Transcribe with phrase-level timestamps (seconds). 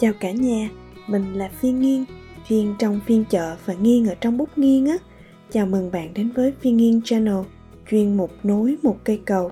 [0.00, 0.70] Chào cả nhà,
[1.06, 2.04] mình là Phiên Nghiên,
[2.48, 4.96] Phiên trong phiên chợ và Nghiên ở trong bút nghiên á.
[5.52, 7.38] Chào mừng bạn đến với Phiên Nghiên Channel,
[7.90, 9.50] chuyên mục nối một cây cầu.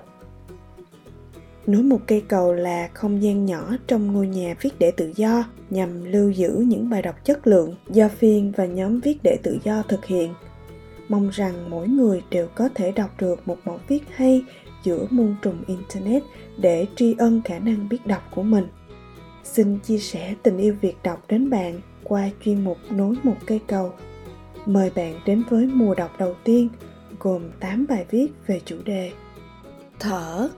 [1.67, 5.43] Nối một cây cầu là không gian nhỏ trong ngôi nhà viết để tự do
[5.69, 9.57] nhằm lưu giữ những bài đọc chất lượng do Phiên và nhóm viết để tự
[9.63, 10.33] do thực hiện.
[11.09, 14.43] Mong rằng mỗi người đều có thể đọc được một mẫu viết hay
[14.83, 16.23] giữa muôn trùng Internet
[16.57, 18.65] để tri ân khả năng biết đọc của mình.
[19.53, 23.59] Xin chia sẻ tình yêu việc đọc đến bạn qua chuyên mục Nối một cây
[23.67, 23.93] cầu.
[24.65, 26.69] Mời bạn đến với mùa đọc đầu tiên,
[27.19, 29.11] gồm 8 bài viết về chủ đề
[29.99, 30.49] Thở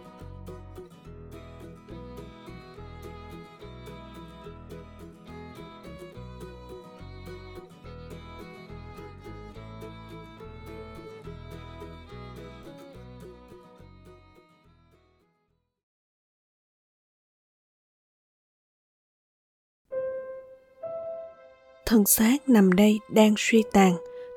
[21.92, 23.94] thân xác nằm đây đang suy tàn,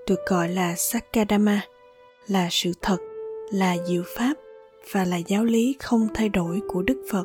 [0.07, 1.61] được gọi là sakadama,
[2.29, 2.97] là sự thật,
[3.53, 4.35] là diệu pháp
[4.93, 7.25] và là giáo lý không thay đổi của đức phật.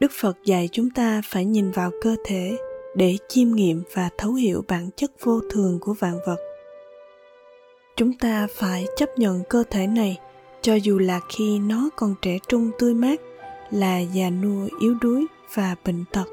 [0.00, 2.58] Đức phật dạy chúng ta phải nhìn vào cơ thể
[2.96, 6.38] để chiêm nghiệm và thấu hiểu bản chất vô thường của vạn vật.
[7.96, 10.18] Chúng ta phải chấp nhận cơ thể này,
[10.60, 13.20] cho dù là khi nó còn trẻ trung tươi mát,
[13.70, 16.26] là già nua yếu đuối và bệnh tật.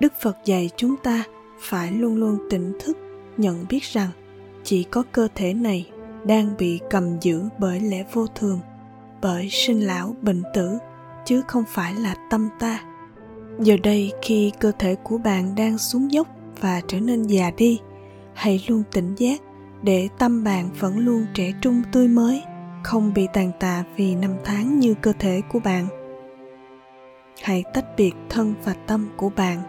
[0.00, 1.24] Đức phật dạy chúng ta
[1.62, 2.98] phải luôn luôn tỉnh thức,
[3.36, 4.08] nhận biết rằng
[4.64, 5.90] chỉ có cơ thể này
[6.24, 8.60] đang bị cầm giữ bởi lẽ vô thường,
[9.22, 10.78] bởi sinh lão bệnh tử,
[11.24, 12.80] chứ không phải là tâm ta.
[13.60, 16.28] Giờ đây khi cơ thể của bạn đang xuống dốc
[16.60, 17.80] và trở nên già đi,
[18.34, 19.40] hãy luôn tỉnh giác
[19.82, 22.42] để tâm bạn vẫn luôn trẻ trung tươi mới,
[22.82, 25.86] không bị tàn tạ vì năm tháng như cơ thể của bạn.
[27.42, 29.62] Hãy tách biệt thân và tâm của bạn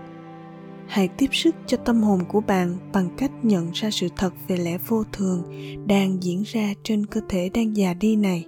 [0.88, 4.58] hãy tiếp sức cho tâm hồn của bạn bằng cách nhận ra sự thật về
[4.58, 5.44] lẽ vô thường
[5.88, 8.46] đang diễn ra trên cơ thể đang già đi này,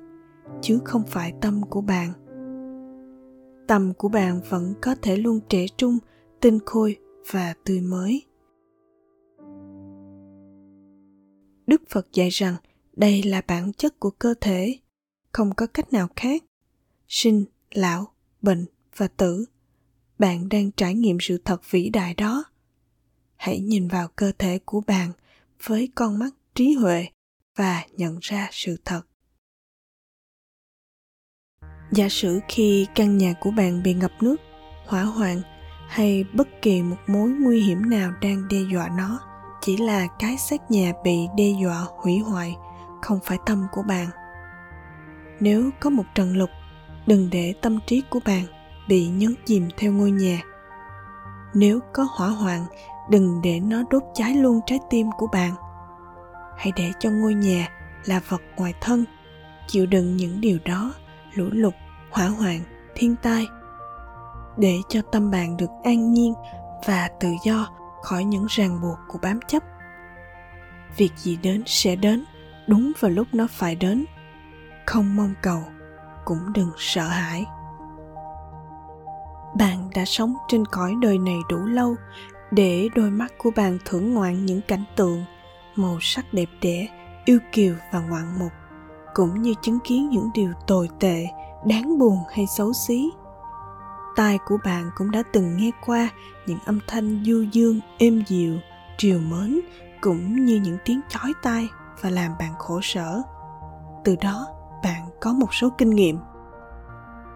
[0.62, 2.14] chứ không phải tâm của bạn.
[3.68, 5.98] Tâm của bạn vẫn có thể luôn trẻ trung,
[6.42, 6.98] tinh khôi
[7.32, 8.26] và tươi mới.
[11.68, 12.56] Đức phật dạy rằng
[12.94, 14.80] đây là bản chất của cơ thể,
[15.32, 16.44] không có cách nào khác.
[17.08, 18.08] Sinh, lão,
[18.42, 18.66] bệnh
[18.98, 19.46] và tử
[20.20, 22.44] bạn đang trải nghiệm sự thật vĩ đại đó.
[23.36, 25.12] Hãy nhìn vào cơ thể của bạn
[25.64, 27.08] với con mắt trí huệ
[27.56, 29.02] và nhận ra sự thật.
[31.92, 34.36] Giả sử khi căn nhà của bạn bị ngập nước,
[34.86, 35.42] hỏa hoạn
[35.88, 39.20] hay bất kỳ một mối nguy hiểm nào đang đe dọa nó,
[39.62, 42.56] chỉ là cái xác nhà bị đe dọa hủy hoại,
[43.02, 44.08] không phải tâm của bạn.
[45.40, 46.50] Nếu có một trận lục
[47.08, 48.46] đừng để tâm trí của bạn
[48.88, 50.42] bị nhấn chìm theo ngôi nhà.
[51.54, 52.66] Nếu có hỏa hoạn,
[53.10, 55.52] đừng để nó đốt cháy luôn trái tim của bạn.
[56.58, 57.70] Hãy để cho ngôi nhà
[58.06, 59.06] là vật ngoài thân,
[59.68, 60.94] chịu đựng những điều đó,
[61.34, 61.74] lũ lụt,
[62.12, 62.60] hỏa hoạn,
[62.96, 63.48] thiên tai.
[64.58, 66.34] Để cho tâm bạn được an nhiên
[66.86, 67.68] và tự do
[68.04, 69.64] khỏi những ràng buộc của bám chấp.
[70.98, 72.26] Việc gì đến sẽ đến,
[72.68, 74.06] đúng vào lúc nó phải đến.
[74.86, 75.64] Không mong cầu,
[76.26, 77.46] cũng đừng sợ hãi
[79.96, 81.96] đã sống trên cõi đời này đủ lâu,
[82.52, 85.24] để đôi mắt của bạn thưởng ngoạn những cảnh tượng,
[85.76, 86.88] màu sắc đẹp đẽ,
[87.26, 88.52] yêu kiều và ngoạn mục,
[89.14, 91.26] cũng như chứng kiến những điều tồi tệ,
[91.66, 93.10] đáng buồn hay xấu xí.
[94.16, 96.10] Tai của bạn cũng đã từng nghe qua
[96.46, 98.58] những âm thanh du dương, êm dịu,
[98.98, 99.60] triều mến,
[100.02, 101.68] cũng như những tiếng chói tai
[102.02, 103.22] và làm bạn khổ sở.
[104.04, 104.48] Từ đó,
[104.84, 106.18] bạn có một số kinh nghiệm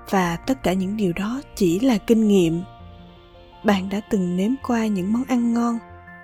[0.09, 2.63] và tất cả những điều đó chỉ là kinh nghiệm.
[3.63, 5.79] Bạn đã từng nếm qua những món ăn ngon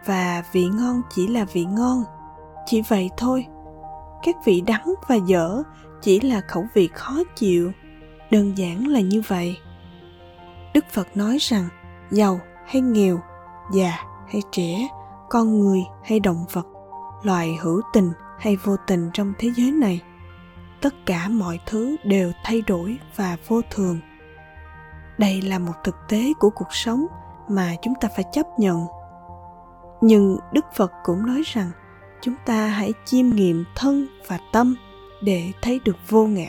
[0.05, 2.03] và vị ngon chỉ là vị ngon.
[2.65, 3.45] Chỉ vậy thôi.
[4.23, 5.63] Các vị đắng và dở
[6.01, 7.71] chỉ là khẩu vị khó chịu.
[8.31, 9.57] Đơn giản là như vậy.
[10.73, 11.69] Đức phật nói rằng,
[12.11, 13.19] giàu hay nghèo,
[13.73, 14.87] già hay trẻ,
[15.29, 16.67] con người hay động vật,
[17.23, 20.01] loài hữu tình hay vô tình trong thế giới này
[20.85, 23.99] tất cả mọi thứ đều thay đổi và vô thường.
[25.17, 27.05] Đây là một thực tế của cuộc sống
[27.49, 28.85] mà chúng ta phải chấp nhận.
[30.01, 31.71] Nhưng đức phật cũng nói rằng,
[32.21, 34.75] chúng ta hãy chiêm nghiệm thân và tâm
[35.23, 36.47] để thấy được vô ngã.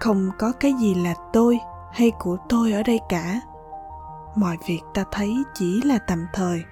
[0.00, 1.58] Không có cái gì là tôi
[1.92, 3.40] hay của tôi ở đây cả.
[4.36, 6.62] Mọi việc ta thấy chỉ là tạm thời.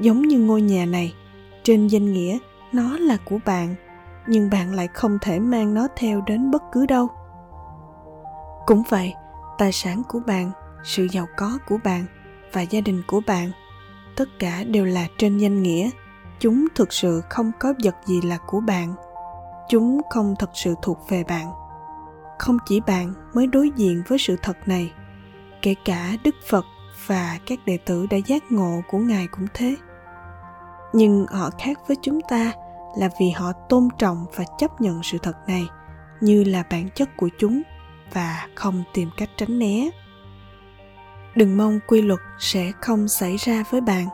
[0.00, 1.14] Giống như ngôi nhà này,
[1.62, 2.38] trên danh nghĩa
[2.72, 3.74] nó là của bạn
[4.28, 7.08] nhưng bạn lại không thể mang nó theo đến bất cứ đâu.
[8.66, 9.14] Cũng vậy,
[9.58, 10.50] tài sản của bạn,
[10.84, 12.04] sự giàu có của bạn
[12.52, 13.50] và gia đình của bạn,
[14.16, 15.90] tất cả đều là trên danh nghĩa.
[16.40, 18.94] Chúng thực sự không có vật gì là của bạn.
[19.68, 21.52] Chúng không thật sự thuộc về bạn.
[22.38, 24.92] Không chỉ bạn mới đối diện với sự thật này,
[25.62, 26.64] kể cả đức phật
[27.06, 29.76] và các đệ tử đã giác ngộ của ngài cũng thế.
[30.92, 32.52] Nhưng họ khác với chúng ta
[32.96, 35.66] là vì họ tôn trọng và chấp nhận sự thật này,
[36.20, 37.62] như là bản chất của chúng,
[38.12, 39.90] và không tìm cách tránh né.
[41.34, 44.08] Đừng mong quy luật sẽ không xảy ra với bạn.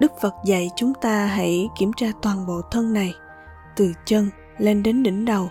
[0.00, 3.14] Đức phật dạy chúng ta hãy kiểm tra toàn bộ thân này,
[3.76, 5.50] từ chân lên đến đỉnh đầu,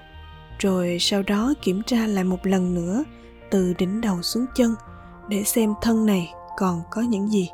[0.59, 3.03] rồi sau đó kiểm tra lại một lần nữa,
[3.51, 4.75] từ đỉnh đầu xuống chân,
[5.27, 7.49] để xem thân này còn có những gì.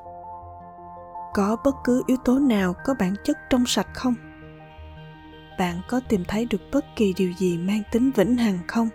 [1.33, 4.13] Có bất cứ yếu tố nào có bản chất trong sạch không?
[5.59, 8.89] Bạn có tìm thấy được bất kỳ điều gì mang tính vĩnh hằng không?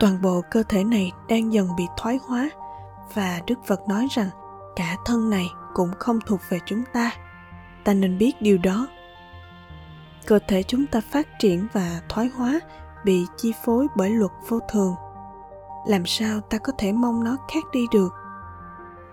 [0.00, 2.50] Toàn bộ cơ thể này đang dần bị thoái hóa,
[3.14, 4.28] và đức phật nói rằng
[4.76, 7.10] cả thân này cũng không thuộc về chúng ta.
[7.84, 8.88] Ta nên biết điều đó.
[10.26, 12.60] Cơ thể chúng ta phát triển và thoái hóa
[13.04, 14.94] bị chi phối bởi luật vô thường.
[15.88, 18.12] Làm sao ta có thể mong nó khác đi được?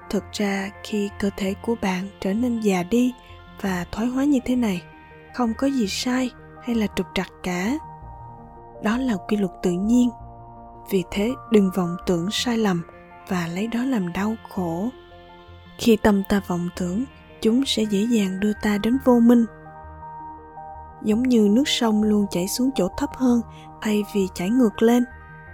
[0.10, 3.14] Thực ra, khi cơ thể của bạn trở nên già đi
[3.62, 4.84] và thoái hóa như thế này,
[5.34, 6.32] không có gì sai
[6.64, 7.78] hay là trục trặc cả?
[8.84, 10.10] Đó là quy luật tự nhiên.
[10.90, 12.82] Vì thế, đừng vọng tưởng sai lầm
[13.28, 14.90] và lấy đó làm đau khổ.
[15.78, 17.04] Khi tâm ta vọng tưởng,
[17.42, 19.46] chúng sẽ dễ dàng đưa ta đến vô minh.
[21.02, 23.42] Giống như nước sông luôn chảy xuống chỗ thấp hơn
[23.82, 25.04] thay vì chảy ngược lên.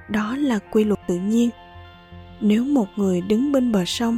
[0.10, 1.50] Đó là quy luật tự nhiên.
[2.42, 4.18] Nếu một người đứng bên bờ sông,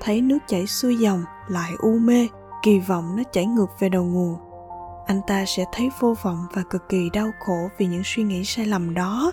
[0.00, 2.28] thấy nước chảy xuôi dòng, lại u mê,
[2.62, 4.47] kỳ vọng nó chảy ngược về đầu nguồn
[5.08, 8.44] anh ta sẽ thấy vô vọng và cực kỳ đau khổ vì những suy nghĩ
[8.44, 9.32] sai lầm đó.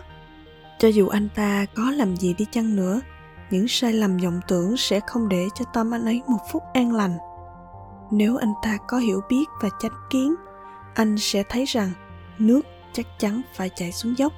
[0.80, 3.01] Cho dù anh ta có làm gì đi chăng nữa,
[3.50, 6.94] những sai lầm vọng tưởng sẽ không để cho tâm anh ấy một phút an
[6.94, 7.18] lành.
[8.12, 10.36] Nếu anh ta có hiểu biết và chánh kiến,
[10.94, 11.92] anh sẽ thấy rằng
[12.39, 12.62] nước
[12.94, 14.33] chắc chắn phải chảy xuống dốc.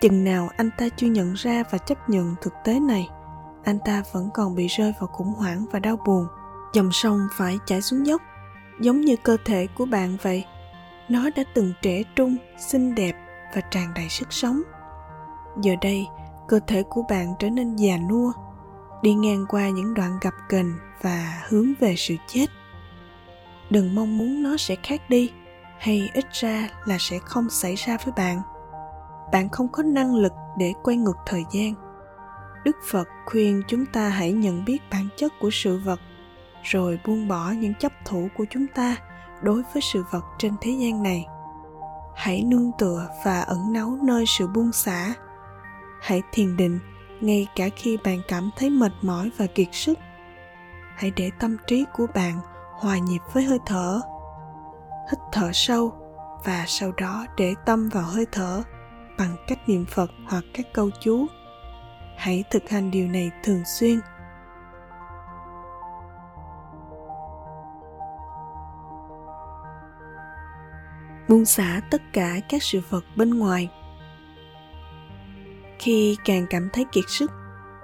[0.00, 3.08] Chừng nào anh ta chưa nhận ra và chấp nhận thực tế này,
[3.64, 6.26] anh ta vẫn còn bị rơi vào khủng hoảng và đau buồn,
[6.72, 8.22] dòng sông phải chảy xuống dốc
[8.80, 10.44] giống như cơ thể của bạn vậy.
[11.08, 13.12] Nó đã từng trẻ trung, xinh đẹp
[13.54, 14.62] và tràn đầy sức sống.
[15.62, 16.06] Giờ đây,
[16.48, 18.32] cơ thể của bạn trở nên già nua,
[19.02, 20.72] đi ngang qua những đoạn gập ghềnh
[21.02, 22.46] và hướng về sự chết.
[23.70, 25.32] Đừng mong muốn nó sẽ khác đi,
[25.78, 28.42] hay ít ra là sẽ không xảy ra với bạn.
[29.32, 31.74] Bạn không có năng lực để quay ngược thời gian.
[32.64, 36.00] Đức phật khuyên chúng ta hãy nhận biết bản chất của sự vật
[36.62, 38.96] rồi buông bỏ những chấp thủ của chúng ta
[39.42, 41.26] đối với sự vật trên thế gian này.
[42.14, 45.14] Hãy nương tựa và ẩn náu nơi sự buông xả.
[46.00, 46.78] Hãy thiền định
[47.20, 49.98] ngay cả khi bạn cảm thấy mệt mỏi và kiệt sức.
[50.96, 52.40] Hãy để tâm trí của bạn
[52.72, 54.00] hòa nhịp với hơi thở.
[55.10, 55.92] Hít thở sâu
[56.44, 58.62] và sau đó để tâm vào hơi thở
[59.18, 61.26] bằng cách niệm phật hoặc các câu chú.
[62.16, 64.00] Hãy thực hành điều này thường xuyên
[71.30, 73.68] buông xả tất cả các sự vật bên ngoài.
[75.78, 77.30] Khi càng cảm thấy kiệt sức,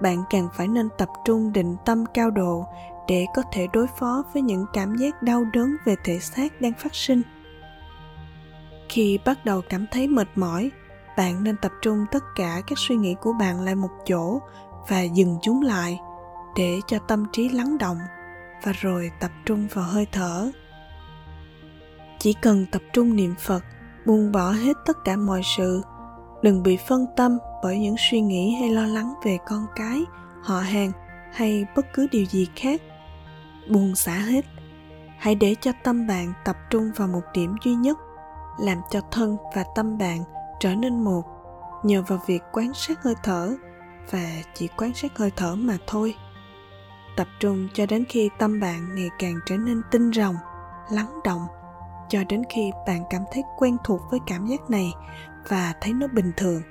[0.01, 2.65] bạn càng phải nên tập trung định tâm cao độ
[3.07, 6.73] để có thể đối phó với những cảm giác đau đớn về thể xác đang
[6.73, 7.21] phát sinh.
[8.89, 10.71] Khi bắt đầu cảm thấy mệt mỏi,
[11.17, 14.39] bạn nên tập trung tất cả các suy nghĩ của bạn lại một chỗ
[14.89, 15.99] và dừng chúng lại
[16.55, 17.97] để cho tâm trí lắng động
[18.63, 20.51] và rồi tập trung vào hơi thở
[22.19, 23.63] chỉ cần tập trung niệm phật,
[24.05, 25.81] buông bỏ hết tất cả mọi sự.
[26.41, 30.01] Đừng bị phân tâm bởi những suy nghĩ hay lo lắng về con cái,
[30.43, 30.91] họ hàng
[31.33, 32.81] hay bất cứ điều gì khác.
[33.69, 34.45] Buông xả hết.
[35.17, 37.97] Hãy để cho tâm bạn tập trung vào một điểm duy nhất,
[38.59, 40.23] làm cho thân và tâm bạn
[40.59, 41.23] trở nên một,
[41.83, 43.55] nhờ vào việc quan sát hơi thở
[44.11, 46.15] và chỉ quan sát hơi thở mà thôi.
[47.17, 50.35] Tập trung cho đến khi tâm bạn ngày càng trở nên tinh rồng,
[50.91, 51.47] lắng động
[52.09, 54.91] cho đến khi bạn cảm thấy quen thuộc với cảm giác này
[55.49, 56.61] và thấy nó bình thường.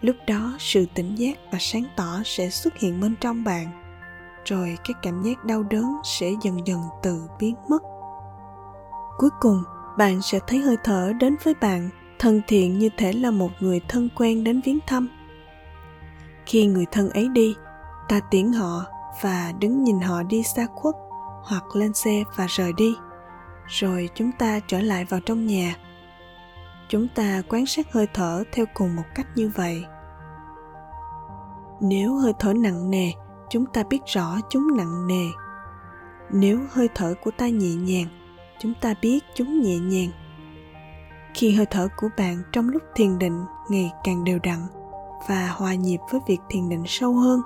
[0.00, 3.66] Lúc đó, sự tỉnh giác và sáng tỏ sẽ xuất hiện bên trong bạn,
[4.44, 7.82] rồi cái cảm giác đau đớn sẽ dần dần tự biến mất.
[9.18, 9.62] Cuối cùng,
[9.98, 13.80] bạn sẽ thấy hơi thở đến với bạn, thân thiện như thể là một người
[13.88, 15.08] thân quen đến viếng thăm.
[16.46, 17.54] Khi người thân ấy đi,
[18.08, 18.84] ta tiễn họ
[19.22, 20.94] và đứng nhìn họ đi xa khuất
[21.44, 22.94] hoặc lên xe và rời đi
[23.68, 25.76] rồi chúng ta trở lại vào trong nhà.
[26.88, 29.84] Chúng ta quan sát hơi thở theo cùng một cách như vậy.
[31.80, 33.12] Nếu hơi thở nặng nề,
[33.50, 35.26] chúng ta biết rõ chúng nặng nề.
[36.30, 38.06] Nếu hơi thở của ta nhẹ nhàng,
[38.58, 40.10] chúng ta biết chúng nhẹ nhàng.
[41.34, 44.58] Khi hơi thở của bạn trong lúc thiền định ngày càng đều đặn
[45.28, 47.40] và hòa nhịp với việc thiền định sâu hơn,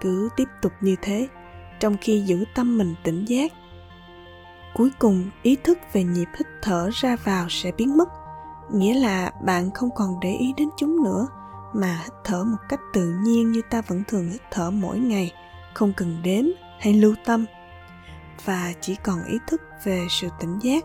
[0.00, 1.28] cứ tiếp tục như thế,
[1.80, 3.52] trong khi giữ tâm mình tỉnh giác
[4.74, 8.08] cuối cùng ý thức về nhịp hít thở ra vào sẽ biến mất.
[8.72, 11.26] Nghĩa là bạn không còn để ý đến chúng nữa,
[11.72, 15.32] mà hít thở một cách tự nhiên như ta vẫn thường hít thở mỗi ngày,
[15.74, 16.44] không cần đếm
[16.80, 17.44] hay lưu tâm.
[18.44, 20.84] Và chỉ còn ý thức về sự tỉnh giác.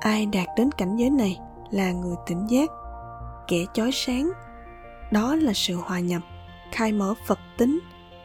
[0.00, 1.38] Ai đạt đến cảnh giới này
[1.70, 2.70] là người tỉnh giác,
[3.48, 4.30] kẻ chói sáng.
[5.10, 6.22] Đó là sự hòa nhập,
[6.72, 7.80] khai mở phật tính.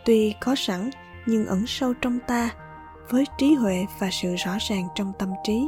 [0.05, 0.89] Tuy có sẵn,
[1.25, 2.49] nhưng ẩn sâu trong ta
[3.09, 5.67] với trí huệ và sự rõ ràng trong tâm trí.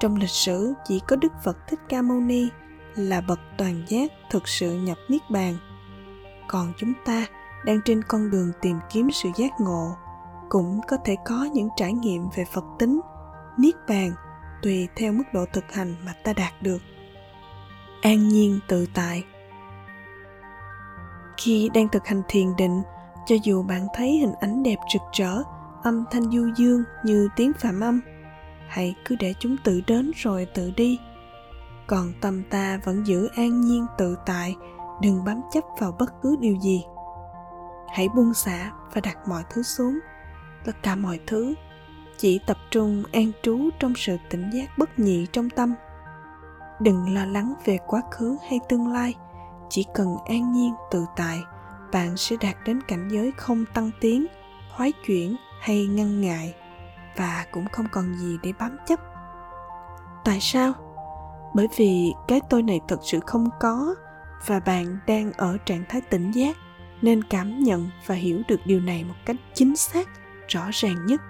[0.00, 2.48] Trong lịch sử, chỉ có đức phật thích ca mâu ni
[2.94, 5.56] là bậc toàn giác thực sự nhập niết bàn.
[6.48, 7.26] Còn chúng ta
[7.64, 9.96] đang trên con đường tìm kiếm sự giác ngộ,
[10.48, 13.00] cũng có thể có những trải nghiệm về phật tính,
[13.58, 14.10] niết bàn,
[14.62, 16.78] tùy theo mức độ thực hành mà ta đạt được.
[18.02, 19.24] An nhiên tự tại.
[21.36, 22.82] Khi đang thực hành thiền định,
[23.26, 25.42] cho dù bạn thấy hình ảnh đẹp rực rỡ
[25.86, 28.00] âm thanh du dương như tiếng phạm âm.
[28.68, 30.98] Hãy cứ để chúng tự đến rồi tự đi.
[31.86, 34.56] Còn tâm ta vẫn giữ an nhiên tự tại,
[35.02, 36.84] đừng bám chấp vào bất cứ điều gì.
[37.88, 39.98] Hãy buông xả và đặt mọi thứ xuống.
[40.64, 41.54] Tất cả mọi thứ,
[42.18, 45.74] chỉ tập trung an trú trong sự tỉnh giác bất nhị trong tâm.
[46.80, 49.14] Đừng lo lắng về quá khứ hay tương lai,
[49.68, 51.38] chỉ cần an nhiên tự tại,
[51.92, 54.26] bạn sẽ đạt đến cảnh giới không tăng tiến,
[54.76, 56.54] thoái chuyển hay ngăn ngại
[57.16, 59.00] và cũng không còn gì để bám chấp.
[60.24, 60.72] Tại sao?
[61.54, 63.94] Bởi vì cái tôi này thật sự không có
[64.46, 66.56] và bạn đang ở trạng thái tỉnh giác
[67.02, 70.08] nên cảm nhận và hiểu được điều này một cách chính xác,
[70.48, 71.20] rõ ràng nhất.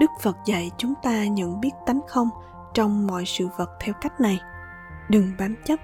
[0.00, 2.28] Đức phật dạy chúng ta nhận biết tánh không
[2.74, 4.40] trong mọi sự vật theo cách này.
[5.08, 5.80] Đừng bám chấp,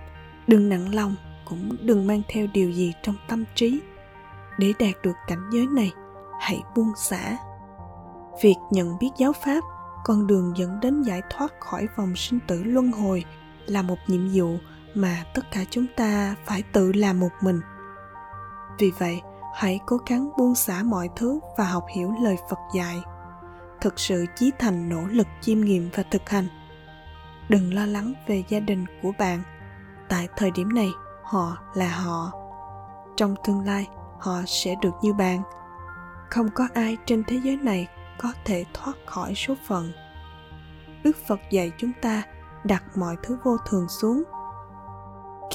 [0.47, 3.81] đừng nặng lòng, cũng đừng mang theo điều gì trong tâm trí.
[4.59, 5.93] Để đạt được cảnh giới này
[6.43, 7.37] hãy buông xả.
[8.43, 9.61] Việc nhận biết giáo pháp,
[10.05, 13.25] con đường dẫn đến giải thoát khỏi vòng sinh tử luân hồi
[13.67, 14.57] là một nhiệm vụ
[14.95, 17.61] mà tất cả chúng ta phải tự làm một mình.
[18.79, 19.21] Vì vậy,
[19.55, 23.01] hãy cố gắng buông xả mọi thứ và học hiểu lời phật dạy.
[23.81, 26.49] Thực sự chí thành nỗ lực chiêm nghiệm và thực hành.
[27.49, 29.43] Đừng lo lắng về gia đình của bạn.
[30.09, 30.91] Tại thời điểm này,
[31.25, 32.33] họ là họ.
[33.17, 35.43] Trong tương lai, họ sẽ được như bạn
[36.33, 39.93] không có ai trên thế giới này có thể thoát khỏi số phận.
[41.05, 42.23] Đức phật dạy chúng ta
[42.65, 44.23] đặt mọi thứ vô thường xuống.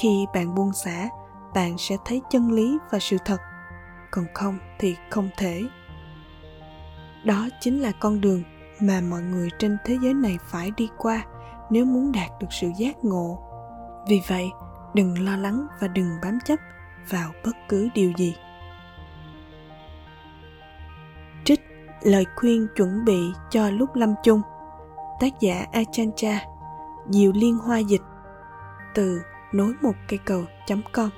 [0.00, 1.08] Khi bạn buông xả,
[1.54, 3.40] bạn sẽ thấy chân lý và sự thật.
[4.10, 5.62] Còn không thì không thể.
[7.24, 8.42] Đó chính là con đường
[8.80, 11.24] mà mọi người trên thế giới này phải đi qua
[11.70, 13.42] nếu muốn đạt được sự giác ngộ.
[14.08, 14.50] Vì vậy,
[14.94, 16.58] đừng lo lắng và đừng bám chấp
[17.10, 18.36] vào bất cứ điều gì.
[22.02, 24.42] Lời khuyên chuẩn bị cho lúc lâm chung.
[25.20, 26.40] Tác giả achancha
[27.08, 28.02] diệu liên hoa dịch,
[28.94, 29.20] từ
[29.52, 30.44] nối một cây cầu
[30.92, 31.10] com.